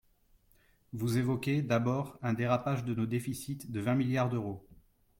[0.93, 4.67] Vous évoquez, d’abord, un dérapage de nos déficits de vingt milliards d’euros.